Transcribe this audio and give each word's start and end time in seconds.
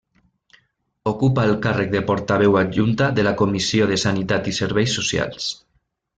Ocupa 1.11 1.43
el 1.49 1.53
càrrec 1.65 1.91
de 1.91 2.01
portaveu 2.07 2.57
adjunta 2.63 3.11
de 3.19 3.27
la 3.29 3.35
Comissió 3.43 3.89
de 3.93 3.99
Sanitat 4.07 4.51
i 4.53 4.55
Serveis 4.63 4.99
Socials. 5.03 5.53